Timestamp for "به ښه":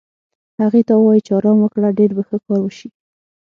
2.17-2.37